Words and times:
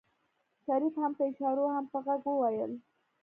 شريف 0.67 0.93
هم 1.01 1.11
په 1.17 1.23
اشارو 1.31 1.65
هم 1.75 1.85
په 1.91 1.97
غږ 2.05 2.21
وويل. 2.29 2.71